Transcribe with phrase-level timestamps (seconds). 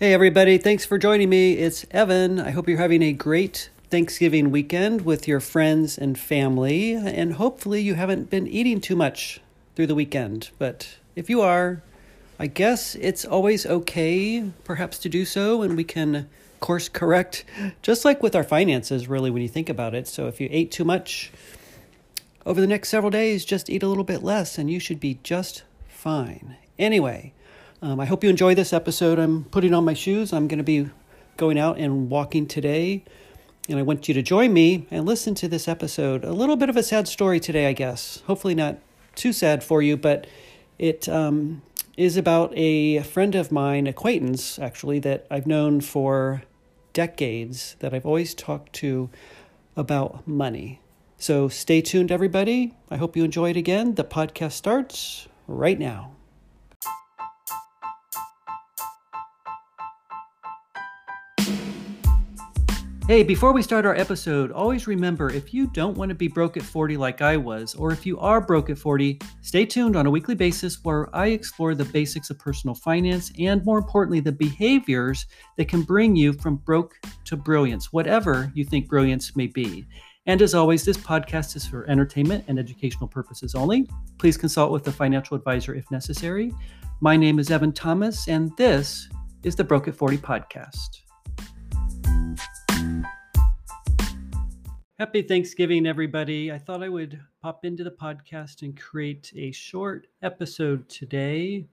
[0.00, 0.58] Hey, everybody.
[0.58, 1.54] Thanks for joining me.
[1.54, 2.38] It's Evan.
[2.38, 6.92] I hope you're having a great Thanksgiving weekend with your friends and family.
[6.92, 9.40] And hopefully, you haven't been eating too much
[9.74, 10.50] through the weekend.
[10.56, 11.82] But if you are,
[12.38, 15.62] I guess it's always okay, perhaps, to do so.
[15.62, 16.28] And we can
[16.60, 17.44] course correct,
[17.82, 20.06] just like with our finances, really, when you think about it.
[20.06, 21.32] So if you ate too much
[22.46, 25.18] over the next several days, just eat a little bit less, and you should be
[25.24, 26.56] just fine.
[26.78, 27.32] Anyway,
[27.80, 29.18] um, I hope you enjoy this episode.
[29.18, 30.32] I'm putting on my shoes.
[30.32, 30.90] I'm going to be
[31.36, 33.04] going out and walking today.
[33.68, 36.24] And I want you to join me and listen to this episode.
[36.24, 38.22] A little bit of a sad story today, I guess.
[38.26, 38.78] Hopefully, not
[39.14, 40.26] too sad for you, but
[40.78, 41.62] it um,
[41.96, 46.42] is about a friend of mine, acquaintance actually, that I've known for
[46.92, 49.10] decades, that I've always talked to
[49.76, 50.80] about money.
[51.18, 52.74] So stay tuned, everybody.
[52.90, 53.94] I hope you enjoy it again.
[53.94, 56.12] The podcast starts right now.
[63.08, 66.58] Hey, before we start our episode, always remember if you don't want to be broke
[66.58, 70.04] at 40 like I was, or if you are broke at 40, stay tuned on
[70.04, 74.32] a weekly basis where I explore the basics of personal finance and, more importantly, the
[74.32, 75.24] behaviors
[75.56, 79.86] that can bring you from broke to brilliance, whatever you think brilliance may be.
[80.26, 83.88] And as always, this podcast is for entertainment and educational purposes only.
[84.18, 86.52] Please consult with a financial advisor if necessary.
[87.00, 89.08] My name is Evan Thomas, and this
[89.44, 91.07] is the Broke at 40 podcast.
[94.98, 96.50] Happy Thanksgiving, everybody.
[96.50, 101.66] I thought I would pop into the podcast and create a short episode today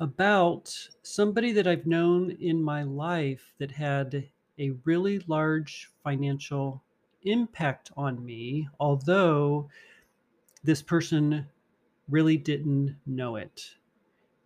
[0.00, 4.28] about somebody that I've known in my life that had
[4.58, 6.82] a really large financial
[7.22, 9.68] impact on me, although
[10.64, 11.46] this person
[12.08, 13.62] really didn't know it.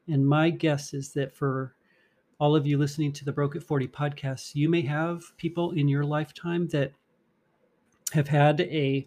[0.08, 1.76] And my guess is that for
[2.42, 5.86] all of you listening to the Broke at 40 podcast, you may have people in
[5.86, 6.90] your lifetime that
[8.12, 9.06] have had a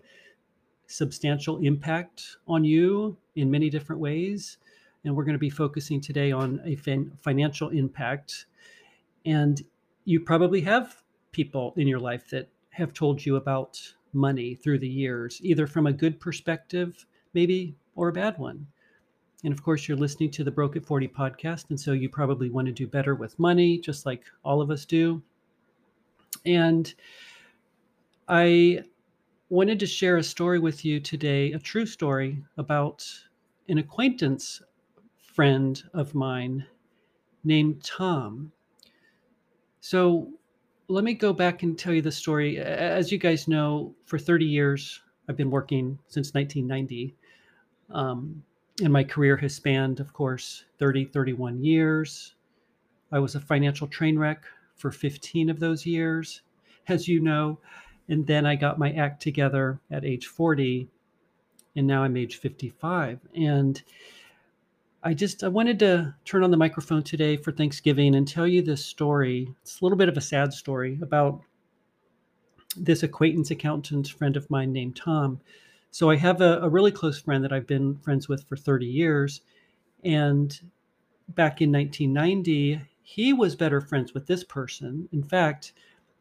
[0.88, 4.58] substantial impact on you in many different ways.
[5.04, 8.46] And we're going to be focusing today on a fin- financial impact.
[9.26, 9.62] And
[10.06, 11.04] you probably have
[11.34, 13.82] people in your life that have told you about
[14.14, 18.68] money through the years, either from a good perspective, maybe, or a bad one.
[19.46, 21.70] And of course, you're listening to the Broke at 40 podcast.
[21.70, 24.86] And so you probably want to do better with money, just like all of us
[24.86, 25.22] do.
[26.48, 26.92] And
[28.28, 28.84] I
[29.50, 33.08] wanted to share a story with you today, a true story about
[33.70, 34.64] an acquaintance
[35.16, 36.66] friend of mine
[37.44, 38.52] named Tom.
[39.80, 40.28] So
[40.88, 42.58] let me go back and tell you the story.
[42.58, 47.16] As you guys know, for 30 years, I've been working since 1990.
[47.92, 48.42] Um,
[48.82, 52.36] and my career has spanned, of course, 30, 31 years.
[53.12, 54.44] I was a financial train wreck
[54.76, 56.42] for 15 of those years.
[56.88, 57.58] As you know,
[58.10, 60.88] and then I got my act together at age 40,
[61.76, 63.20] and now I'm age 55.
[63.36, 63.82] And
[65.02, 68.62] I just I wanted to turn on the microphone today for Thanksgiving and tell you
[68.62, 69.54] this story.
[69.62, 71.42] It's a little bit of a sad story about
[72.78, 75.40] this acquaintance accountant friend of mine named Tom.
[75.96, 78.86] So I have a, a really close friend that I've been friends with for 30
[78.86, 79.40] years.
[80.04, 80.52] And
[81.30, 85.08] back in 1990, he was better friends with this person.
[85.14, 85.72] In fact,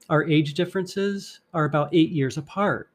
[0.09, 2.89] our age differences are about eight years apart.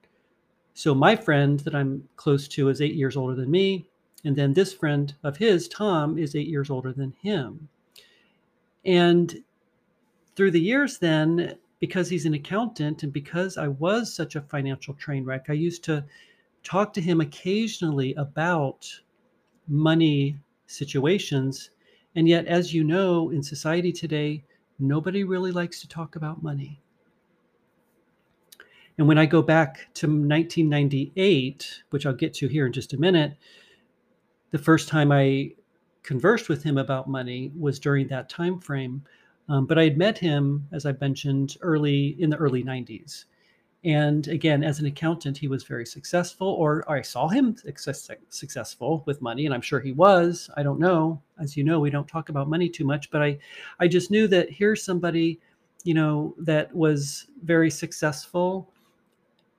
[0.73, 3.89] So my friend that I'm close to is eight years older than me.
[4.23, 7.67] And then this friend of his, Tom, is eight years older than him.
[8.85, 9.43] And
[10.37, 14.93] through the years, then, because he's an accountant and because I was such a financial
[14.93, 16.05] train wreck, I used to
[16.69, 18.87] talk to him occasionally about
[19.67, 20.37] money
[20.67, 21.71] situations.
[22.15, 24.43] And yet, as you know, in society today,
[24.77, 26.79] nobody really likes to talk about money.
[28.99, 32.97] And when I go back to 1998, which I'll get to here in just a
[32.97, 33.35] minute,
[34.51, 35.53] the first time I
[36.03, 39.03] conversed with him about money was during that time frame.
[39.47, 43.25] Um, but I had met him, as I mentioned, early in the early 90s.
[43.85, 48.09] And again, as an accountant, he was very successful, or, or I saw him success,
[48.27, 50.49] successful with money, and I'm sure he was.
[50.57, 51.21] I don't know.
[51.39, 53.37] As you know, we don't talk about money too much, but I,
[53.79, 55.39] I just knew that here's somebody,
[55.85, 58.69] you know, that was very successful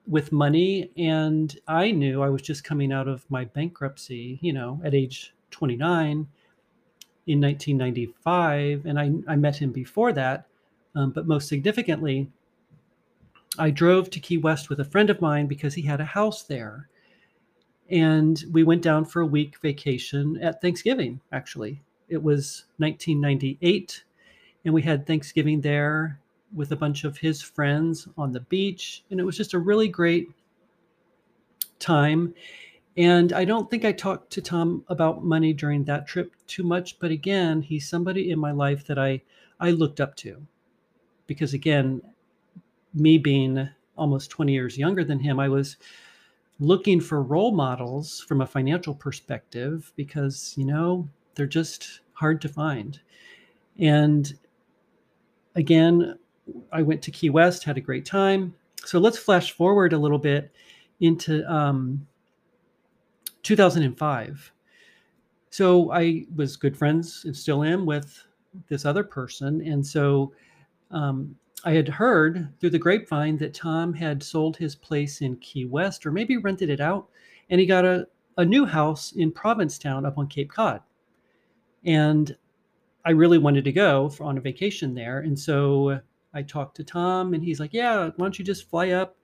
[0.07, 4.81] with money and i knew i was just coming out of my bankruptcy you know
[4.83, 6.27] at age 29
[7.27, 10.47] in 1995 and i, I met him before that
[10.95, 12.29] um, but most significantly
[13.57, 16.43] i drove to key west with a friend of mine because he had a house
[16.43, 16.89] there
[17.89, 24.03] and we went down for a week vacation at thanksgiving actually it was 1998
[24.65, 26.19] and we had Thanksgiving there
[26.53, 29.03] with a bunch of his friends on the beach.
[29.09, 30.29] And it was just a really great
[31.79, 32.33] time.
[32.97, 36.99] And I don't think I talked to Tom about money during that trip too much,
[36.99, 39.21] but again, he's somebody in my life that I
[39.59, 40.45] I looked up to.
[41.27, 42.01] Because again,
[42.93, 45.77] me being almost 20 years younger than him, I was
[46.59, 52.49] looking for role models from a financial perspective because, you know, they're just hard to
[52.49, 52.99] find.
[53.79, 54.31] And
[55.55, 56.17] again,
[56.71, 58.53] I went to Key West, had a great time.
[58.85, 60.51] So let's flash forward a little bit
[60.99, 62.07] into um,
[63.43, 64.51] 2005.
[65.49, 68.23] So I was good friends and still am with
[68.67, 69.61] this other person.
[69.65, 70.33] And so
[70.91, 75.65] um, I had heard through the grapevine that Tom had sold his place in Key
[75.65, 77.07] West or maybe rented it out
[77.49, 80.81] and he got a, a new house in Provincetown up on Cape Cod.
[81.83, 82.35] And
[83.05, 85.19] I really wanted to go for, on a vacation there.
[85.19, 85.99] And so
[86.33, 89.17] I talked to Tom and he's like, Yeah, why don't you just fly up,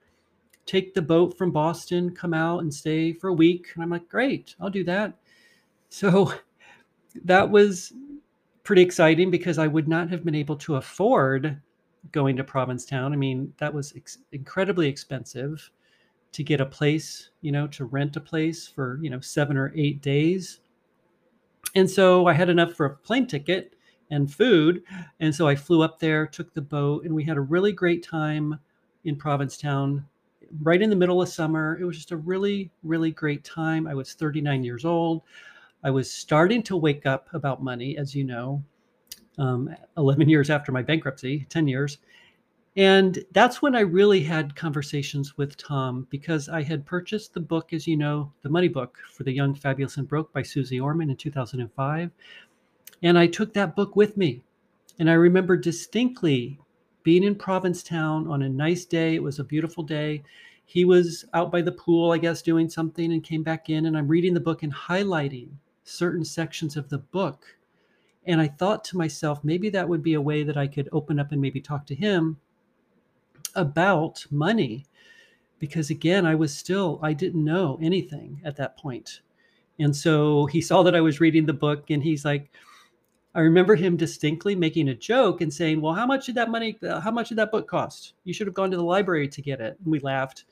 [0.66, 3.68] take the boat from Boston, come out and stay for a week?
[3.74, 5.14] And I'm like, Great, I'll do that.
[5.88, 6.32] So
[7.24, 7.92] that was
[8.62, 11.60] pretty exciting because I would not have been able to afford
[12.12, 13.12] going to Provincetown.
[13.12, 15.70] I mean, that was ex- incredibly expensive
[16.32, 19.72] to get a place, you know, to rent a place for, you know, seven or
[19.74, 20.60] eight days.
[21.74, 23.74] And so I had enough for a plane ticket
[24.10, 24.82] and food.
[25.20, 28.02] And so I flew up there, took the boat, and we had a really great
[28.02, 28.58] time
[29.04, 30.04] in Provincetown
[30.62, 31.78] right in the middle of summer.
[31.80, 33.86] It was just a really, really great time.
[33.86, 35.22] I was 39 years old.
[35.84, 38.62] I was starting to wake up about money, as you know,
[39.38, 41.98] um, 11 years after my bankruptcy, 10 years.
[42.76, 47.72] And that's when I really had conversations with Tom because I had purchased the book,
[47.72, 51.10] as you know, the money book for the Young, Fabulous, and Broke by Suze Orman
[51.10, 52.10] in 2005.
[53.02, 54.42] And I took that book with me.
[55.00, 56.60] And I remember distinctly
[57.02, 59.14] being in Provincetown on a nice day.
[59.14, 60.22] It was a beautiful day.
[60.64, 63.86] He was out by the pool, I guess, doing something and came back in.
[63.86, 65.48] And I'm reading the book and highlighting
[65.84, 67.44] certain sections of the book.
[68.28, 71.18] And I thought to myself, maybe that would be a way that I could open
[71.18, 72.36] up and maybe talk to him
[73.56, 74.84] about money.
[75.58, 79.22] Because again, I was still, I didn't know anything at that point.
[79.80, 82.50] And so he saw that I was reading the book and he's like,
[83.34, 86.76] I remember him distinctly making a joke and saying, "Well, how much did that money?
[86.82, 88.14] Uh, how much did that book cost?
[88.24, 90.46] You should have gone to the library to get it." And we laughed,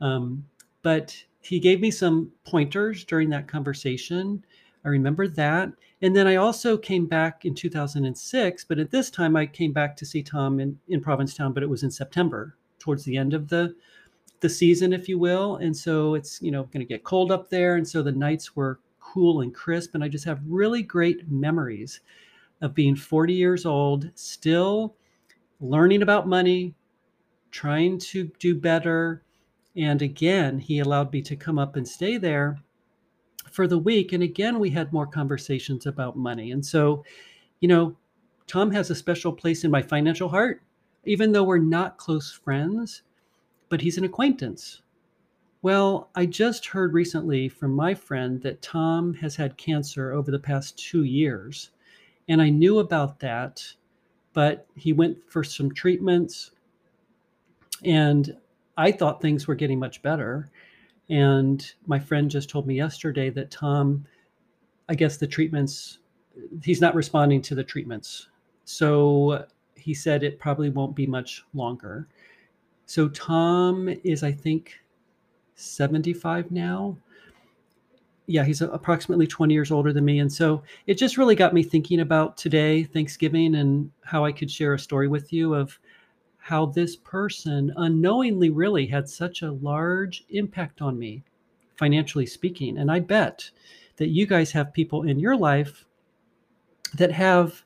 [0.00, 0.44] um,
[0.82, 4.44] but he gave me some pointers during that conversation.
[4.84, 5.72] I remember that,
[6.02, 8.64] and then I also came back in 2006.
[8.64, 11.68] But at this time, I came back to see Tom in, in Provincetown, but it
[11.68, 13.74] was in September, towards the end of the
[14.40, 15.56] the season, if you will.
[15.56, 18.54] And so it's you know going to get cold up there, and so the nights
[18.54, 19.94] were cool and crisp.
[19.94, 22.00] And I just have really great memories
[22.60, 24.96] of being 40 years old, still
[25.60, 26.74] learning about money,
[27.50, 29.22] trying to do better.
[29.76, 32.58] And again, he allowed me to come up and stay there
[33.58, 34.12] for the week.
[34.12, 36.52] And again, we had more conversations about money.
[36.52, 37.02] And so,
[37.58, 37.96] you know,
[38.46, 40.62] Tom has a special place in my financial heart,
[41.06, 43.02] even though we're not close friends,
[43.68, 44.82] but he's an acquaintance.
[45.62, 50.38] Well, I just heard recently from my friend that Tom has had cancer over the
[50.38, 51.70] past two years.
[52.28, 53.60] And I knew about that,
[54.34, 56.52] but he went for some treatments.
[57.84, 58.36] And
[58.76, 60.48] I thought things were getting much better.
[61.10, 64.04] And my friend just told me yesterday that Tom,
[64.88, 65.98] I guess the treatments,
[66.62, 68.28] he's not responding to the treatments.
[68.64, 72.08] So he said it probably won't be much longer.
[72.84, 74.80] So Tom is, I think,
[75.54, 76.96] 75 now.
[78.26, 80.18] Yeah, he's approximately 20 years older than me.
[80.18, 84.50] And so it just really got me thinking about today, Thanksgiving, and how I could
[84.50, 85.78] share a story with you of
[86.38, 91.22] how this person unknowingly really had such a large impact on me,
[91.76, 92.78] financially speaking.
[92.78, 93.50] And I bet
[93.96, 95.84] that you guys have people in your life
[96.94, 97.62] that have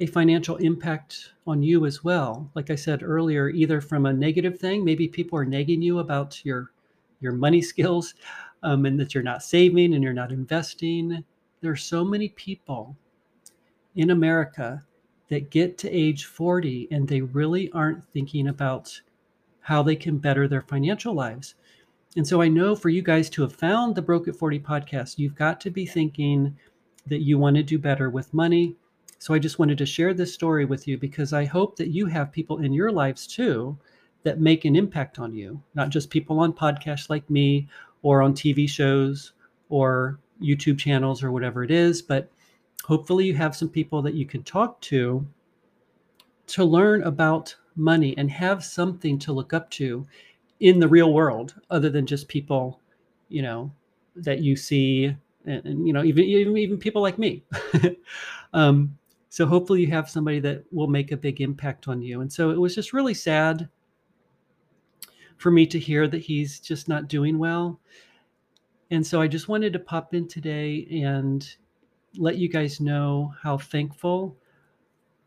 [0.00, 2.50] a financial impact on you as well.
[2.54, 6.44] Like I said earlier, either from a negative thing, maybe people are nagging you about
[6.44, 6.72] your
[7.20, 8.14] your money skills
[8.62, 11.24] um, and that you're not saving and you're not investing.
[11.60, 12.96] There are so many people
[13.94, 14.84] in America
[15.28, 19.00] that get to age 40 and they really aren't thinking about
[19.60, 21.54] how they can better their financial lives.
[22.16, 25.18] And so I know for you guys to have found the Broke at 40 podcast,
[25.18, 26.56] you've got to be thinking
[27.06, 28.74] that you want to do better with money.
[29.18, 32.06] So I just wanted to share this story with you because I hope that you
[32.06, 33.76] have people in your lives too
[34.22, 37.68] that make an impact on you, not just people on podcasts like me
[38.02, 39.32] or on TV shows
[39.68, 42.30] or YouTube channels or whatever it is, but
[42.84, 45.26] hopefully you have some people that you can talk to
[46.46, 50.06] to learn about money and have something to look up to
[50.60, 52.80] in the real world other than just people,
[53.28, 53.70] you know,
[54.14, 55.14] that you see
[55.44, 57.44] and, and you know even, even even people like me.
[58.52, 58.96] um,
[59.28, 62.22] so hopefully you have somebody that will make a big impact on you.
[62.22, 63.68] And so it was just really sad
[65.36, 67.78] for me to hear that he's just not doing well.
[68.90, 71.46] And so I just wanted to pop in today and
[72.16, 74.36] let you guys know how thankful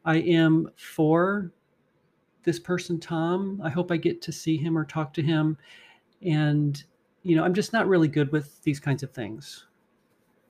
[0.05, 1.51] I am for
[2.43, 3.61] this person, Tom.
[3.63, 5.57] I hope I get to see him or talk to him.
[6.21, 6.81] And,
[7.23, 9.67] you know, I'm just not really good with these kinds of things,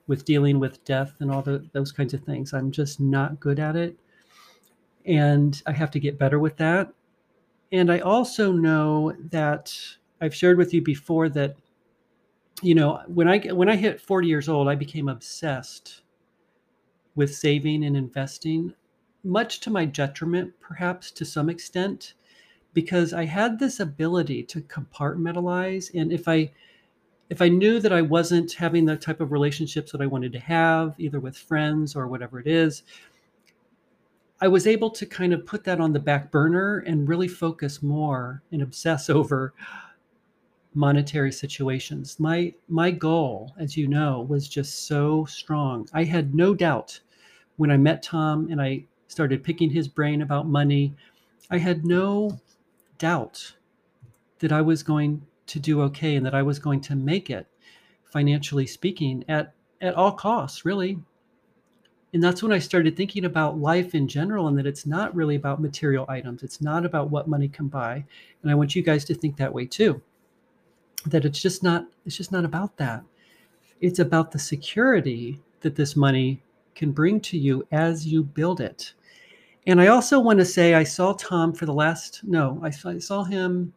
[0.06, 2.52] with dealing with death and all the, those kinds of things.
[2.52, 3.96] I'm just not good at it.
[5.06, 6.92] And I have to get better with that.
[7.72, 9.76] And I also know that
[10.20, 11.56] I've shared with you before that
[12.62, 16.02] you know, when I when I hit 40 years old, I became obsessed
[17.14, 18.74] with saving and investing,
[19.24, 22.14] much to my detriment, perhaps to some extent,
[22.72, 25.92] because I had this ability to compartmentalize.
[25.94, 26.52] And if I
[27.28, 30.40] if I knew that I wasn't having the type of relationships that I wanted to
[30.40, 32.82] have, either with friends or whatever it is,
[34.40, 37.82] I was able to kind of put that on the back burner and really focus
[37.82, 39.54] more and obsess over
[40.74, 42.18] monetary situations.
[42.20, 45.88] My my goal, as you know, was just so strong.
[45.92, 47.00] I had no doubt
[47.56, 50.94] when I met Tom and I started picking his brain about money.
[51.50, 52.38] I had no
[52.98, 53.54] doubt
[54.38, 57.46] that I was going to do okay and that I was going to make it
[58.04, 60.98] financially speaking at at all costs, really.
[62.12, 65.36] And that's when I started thinking about life in general and that it's not really
[65.36, 66.42] about material items.
[66.42, 68.04] It's not about what money can buy.
[68.42, 70.02] And I want you guys to think that way too
[71.06, 73.02] that it's just not it's just not about that.
[73.80, 76.42] It's about the security that this money
[76.74, 78.92] can bring to you as you build it.
[79.66, 82.90] And i also want to say i saw tom for the last no i saw,
[82.90, 83.72] I saw him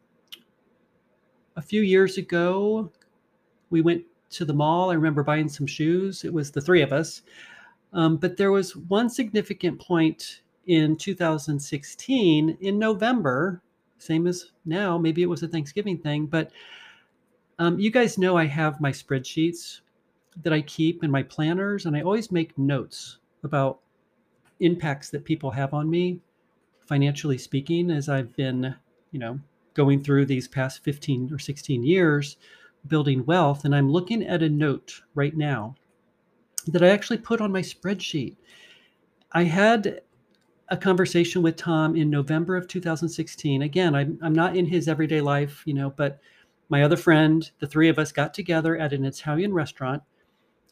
[1.55, 2.89] a few years ago.
[3.69, 4.89] We went to the mall.
[4.89, 6.23] I remember buying some shoes.
[6.23, 7.21] It was the three of us.
[7.91, 13.61] Um, but there was one significant point in 2016 in november
[13.97, 16.51] same as now maybe it was a thanksgiving thing but
[17.59, 19.81] um, you guys know I have my spreadsheets
[20.41, 23.79] that I keep in my planners, and I always make notes about
[24.59, 26.19] impacts that people have on me,
[26.87, 28.75] financially speaking, as I've been,
[29.11, 29.39] you know,
[29.73, 32.37] going through these past 15 or 16 years
[32.87, 33.65] building wealth.
[33.65, 35.75] And I'm looking at a note right now
[36.67, 38.35] that I actually put on my spreadsheet.
[39.31, 40.01] I had
[40.69, 43.61] a conversation with Tom in November of 2016.
[43.61, 46.19] Again, I'm, I'm not in his everyday life, you know, but
[46.69, 50.01] my other friend, the three of us got together at an Italian restaurant,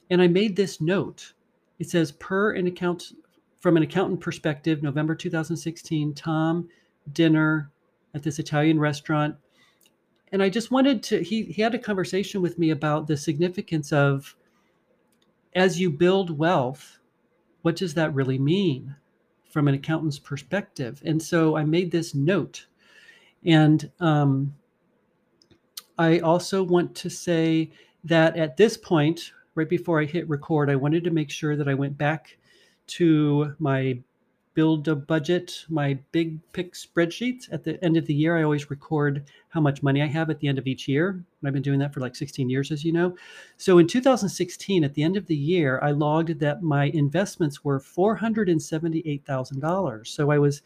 [0.09, 1.33] and I made this note.
[1.79, 3.13] It says, per an account
[3.59, 6.67] from an accountant perspective, November 2016, Tom,
[7.13, 7.69] dinner
[8.13, 9.35] at this Italian restaurant.
[10.31, 13.93] And I just wanted to, he, he had a conversation with me about the significance
[13.93, 14.35] of
[15.53, 16.99] as you build wealth,
[17.61, 18.95] what does that really mean
[19.51, 21.01] from an accountant's perspective?
[21.05, 22.65] And so I made this note.
[23.45, 24.55] And um,
[26.01, 27.69] I also want to say
[28.05, 31.67] that at this point, right before I hit record, I wanted to make sure that
[31.67, 32.37] I went back
[32.97, 33.99] to my
[34.55, 37.53] build a budget, my big pick spreadsheets.
[37.53, 40.39] At the end of the year, I always record how much money I have at
[40.39, 41.09] the end of each year.
[41.09, 43.15] And I've been doing that for like 16 years, as you know.
[43.57, 47.79] So in 2016, at the end of the year, I logged that my investments were
[47.79, 50.07] $478,000.
[50.07, 50.63] So I was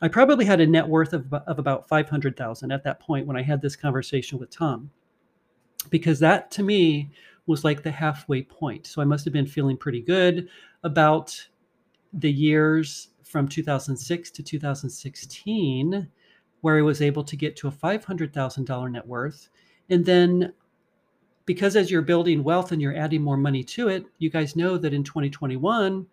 [0.00, 3.42] I probably had a net worth of, of about 500,000 at that point when I
[3.42, 4.90] had this conversation with Tom.
[5.90, 7.10] Because that to me
[7.46, 8.86] was like the halfway point.
[8.86, 10.48] So I must have been feeling pretty good
[10.84, 11.48] about
[12.12, 16.08] the years from 2006 to 2016
[16.60, 19.48] where I was able to get to a $500,000 net worth.
[19.90, 20.52] And then
[21.46, 24.76] because as you're building wealth and you're adding more money to it, you guys know
[24.76, 26.06] that in 2021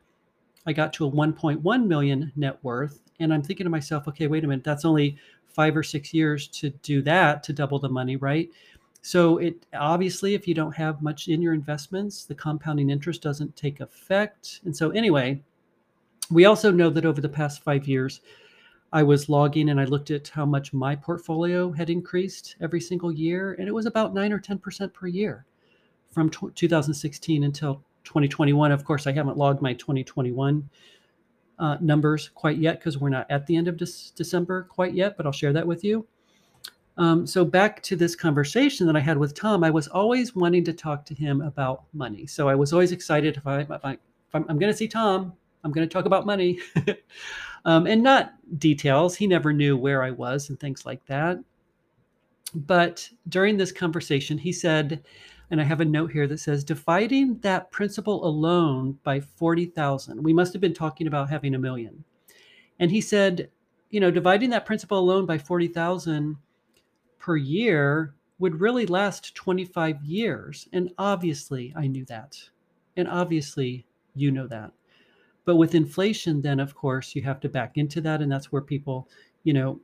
[0.66, 4.44] I got to a 1.1 million net worth and I'm thinking to myself, okay, wait
[4.44, 5.18] a minute, that's only
[5.48, 8.50] five or six years to do that to double the money, right?
[9.02, 13.56] So it obviously, if you don't have much in your investments, the compounding interest doesn't
[13.56, 14.62] take effect.
[14.66, 15.42] And so anyway,
[16.32, 18.22] we also know that over the past five years,
[18.92, 23.12] I was logging and I looked at how much my portfolio had increased every single
[23.12, 25.46] year, and it was about nine or ten percent per year
[26.12, 28.72] from t- 2016 until 2021.
[28.72, 30.68] Of course, I haven't logged my 2021
[31.60, 35.26] uh, numbers quite yet because we're not at the end of December quite yet, but
[35.26, 36.06] I'll share that with you.
[36.98, 40.64] Um, so back to this conversation that I had with Tom, I was always wanting
[40.66, 42.26] to talk to him about money.
[42.26, 43.98] So I was always excited if I, if I
[44.34, 45.34] I'm going to see Tom,
[45.64, 46.60] I'm going to talk about money.
[47.66, 49.16] um, and not details.
[49.16, 51.40] He never knew where I was and things like that.
[52.54, 55.04] But during this conversation, he said,
[55.52, 60.24] and I have a note here that says, dividing that principal alone by 40,000.
[60.24, 62.04] We must have been talking about having a million.
[62.80, 63.50] And he said,
[63.90, 66.36] you know, dividing that principal alone by 40,000
[67.20, 70.68] per year would really last 25 years.
[70.74, 72.38] And obviously, I knew that.
[72.98, 73.86] And obviously,
[74.16, 74.72] you know that.
[75.46, 78.22] But with inflation, then of course, you have to back into that.
[78.22, 79.08] And that's where people,
[79.44, 79.80] you know,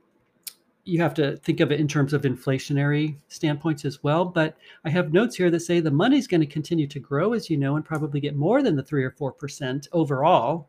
[0.84, 4.24] you have to think of it in terms of inflationary standpoints as well.
[4.24, 7.48] But I have notes here that say the money's going to continue to grow, as
[7.48, 10.68] you know, and probably get more than the three or 4% overall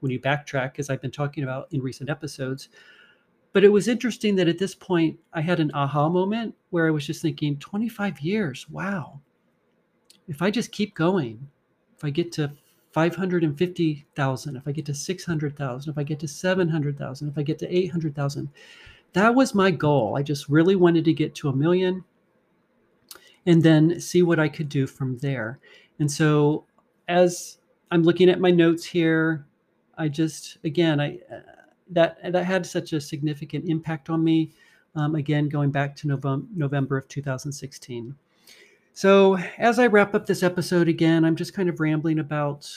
[0.00, 2.70] when you backtrack, as I've been talking about in recent episodes.
[3.52, 6.90] But it was interesting that at this point, I had an aha moment where I
[6.90, 9.20] was just thinking 25 years, wow.
[10.26, 11.48] If I just keep going,
[11.96, 12.50] if I get to
[12.92, 17.76] 550,000, if I get to 600,000, if I get to 700,000, if I get to
[17.76, 18.48] 800,000.
[19.12, 20.16] That was my goal.
[20.16, 22.04] I just really wanted to get to a million
[23.46, 25.58] and then see what I could do from there.
[25.98, 26.64] And so
[27.08, 27.58] as
[27.90, 29.46] I'm looking at my notes here,
[29.98, 31.40] I just again, I uh,
[31.90, 34.52] that that had such a significant impact on me.
[34.94, 38.16] Um, again, going back to November, November of 2016.
[38.92, 42.68] So, as I wrap up this episode again, I'm just kind of rambling about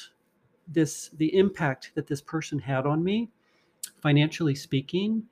[0.67, 3.29] this the impact that this person had on me,
[4.01, 5.23] financially speaking.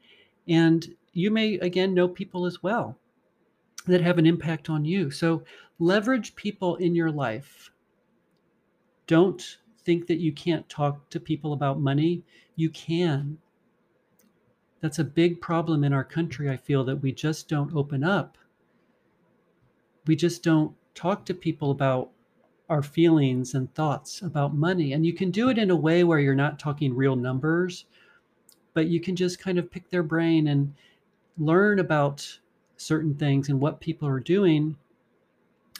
[0.48, 2.98] And you may again know people as well
[3.88, 5.12] that have an impact on you.
[5.12, 5.43] So,
[5.79, 7.71] leverage people in your life.
[9.07, 12.24] Don't think that you can't talk to people about money.
[12.55, 13.39] You can.
[14.79, 16.50] That's a big problem in our country.
[16.50, 18.38] I feel that we just don't open up
[20.07, 22.10] we just don't talk to people about
[22.69, 24.93] our feelings and thoughts about money.
[24.93, 27.86] And you can do it in a way where you're not talking real numbers,
[28.73, 30.73] but you can just kind of pick their brain and
[31.37, 32.27] learn about
[32.77, 34.75] certain things and what people are doing.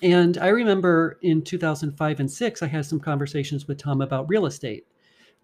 [0.04, 4.46] And I remember in 2005 and 6, I had some conversations with Tom about real
[4.46, 4.86] estate.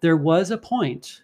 [0.00, 1.22] There was a point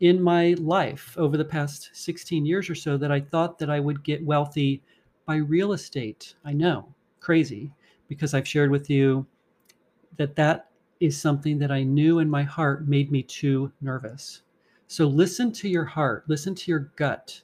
[0.00, 3.80] in my life over the past 16 years or so that I thought that I
[3.80, 4.82] would get wealthy
[5.26, 6.34] by real estate.
[6.44, 7.72] I know, crazy,
[8.08, 9.26] because I've shared with you
[10.16, 10.70] that that
[11.00, 14.42] is something that I knew in my heart made me too nervous.
[14.88, 17.42] So listen to your heart, listen to your gut.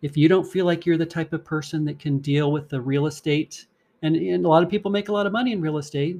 [0.00, 2.80] If you don't feel like you're the type of person that can deal with the
[2.80, 3.66] real estate,
[4.00, 6.18] and, and a lot of people make a lot of money in real estate,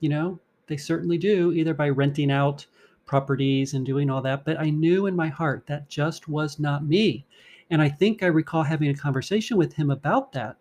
[0.00, 2.66] you know, they certainly do, either by renting out
[3.06, 4.44] properties and doing all that.
[4.44, 7.24] But I knew in my heart that just was not me.
[7.70, 10.56] And I think I recall having a conversation with him about that.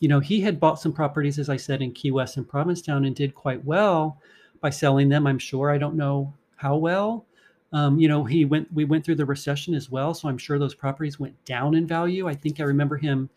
[0.00, 3.06] You know, he had bought some properties, as I said, in Key West and Provincetown
[3.06, 4.20] and did quite well
[4.60, 5.26] by selling them.
[5.26, 5.70] I'm sure.
[5.70, 7.24] I don't know how well.
[7.72, 8.72] Um, you know, he went.
[8.72, 11.86] We went through the recession as well, so I'm sure those properties went down in
[11.86, 12.28] value.
[12.28, 13.28] I think I remember him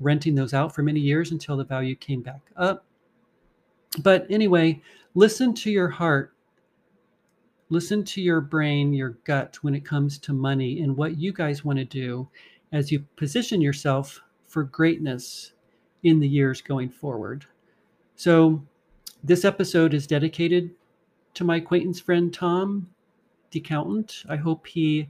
[0.00, 2.84] renting those out for many years until the value came back up.
[4.02, 4.80] But anyway,
[5.14, 6.34] listen to your heart
[7.70, 11.64] listen to your brain, your gut when it comes to money and what you guys
[11.64, 12.28] want to do
[12.72, 15.52] as you position yourself for greatness
[16.02, 17.44] in the years going forward.
[18.16, 18.62] So,
[19.24, 20.70] this episode is dedicated
[21.32, 22.88] to my acquaintance friend Tom,
[23.60, 24.24] accountant.
[24.28, 25.08] I hope he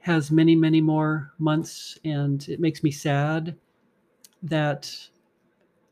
[0.00, 3.56] has many, many more months, and it makes me sad
[4.42, 4.94] that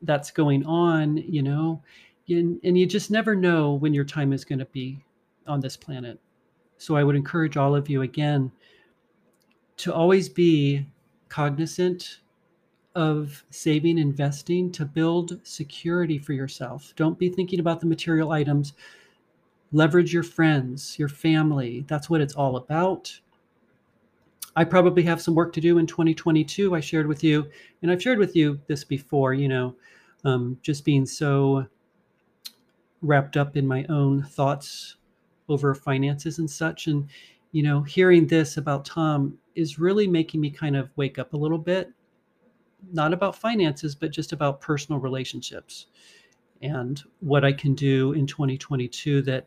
[0.03, 1.83] that's going on, you know.
[2.29, 5.05] And, and you just never know when your time is going to be
[5.47, 6.19] on this planet.
[6.79, 8.53] So I would encourage all of you again
[9.79, 10.87] to always be
[11.29, 12.21] cognizant
[12.95, 16.93] of saving, investing to build security for yourself.
[16.97, 18.73] Don't be thinking about the material items.
[19.73, 21.85] Leverage your friends, your family.
[21.89, 23.19] That's what it's all about.
[24.57, 26.75] I probably have some work to do in 2022.
[26.75, 27.49] I shared with you,
[27.83, 29.77] and I've shared with you this before, you know,
[30.25, 31.67] um, just being so
[33.03, 34.97] wrapped up in my own thoughts
[35.49, 36.87] over finances and such.
[36.87, 37.07] And,
[37.53, 41.37] you know, hearing this about Tom is really making me kind of wake up a
[41.37, 41.93] little bit,
[42.93, 45.87] not about finances, but just about personal relationships
[46.63, 49.47] and what I can do in 2022 that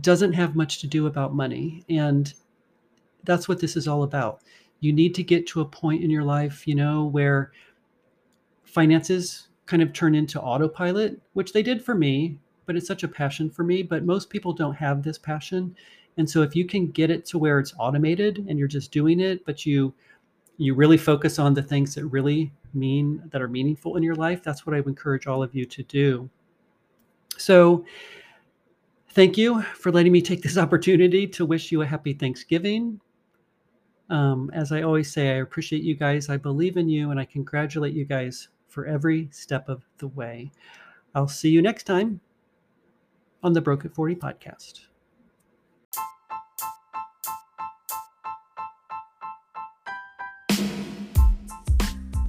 [0.00, 1.84] doesn't have much to do about money.
[1.88, 2.32] And
[3.24, 4.42] that's what this is all about.
[4.80, 7.52] You need to get to a point in your life, you know, where
[8.64, 12.38] finances kind of turn into autopilot, which they did for me
[12.70, 13.82] but it's such a passion for me.
[13.82, 15.74] But most people don't have this passion.
[16.18, 19.18] And so if you can get it to where it's automated and you're just doing
[19.18, 19.92] it, but you
[20.60, 24.42] you really focus on the things that really mean that are meaningful in your life,
[24.42, 26.28] that's what I would encourage all of you to do.
[27.38, 27.86] So
[29.12, 33.00] thank you for letting me take this opportunity to wish you a happy Thanksgiving.
[34.10, 36.28] Um, as I always say, I appreciate you guys.
[36.28, 40.50] I believe in you, and I congratulate you guys for every step of the way.
[41.14, 42.20] I'll see you next time
[43.42, 44.89] on the Broke at 40 podcast.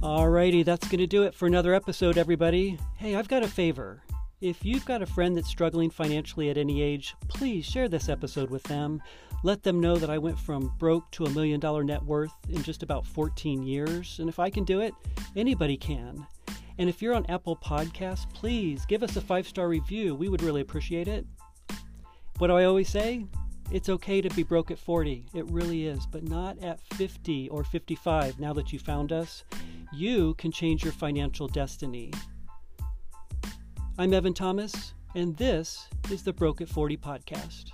[0.02, 2.76] Alrighty, that's going to do it for another episode, everybody.
[2.96, 4.02] Hey, I've got a favor.
[4.40, 8.50] If you've got a friend that's struggling financially at any age, please share this episode
[8.50, 9.00] with them.
[9.44, 12.64] Let them know that I went from broke to a million dollar net worth in
[12.64, 14.18] just about 14 years.
[14.18, 14.92] And if I can do it,
[15.36, 16.26] anybody can.
[16.78, 20.16] And if you're on Apple Podcasts, please give us a five star review.
[20.16, 21.24] We would really appreciate it.
[22.38, 23.24] What do I always say?
[23.72, 25.28] It's okay to be broke at 40.
[25.32, 29.44] It really is, but not at 50 or 55 now that you found us.
[29.94, 32.12] You can change your financial destiny.
[33.96, 37.70] I'm Evan Thomas, and this is the Broke at 40 podcast.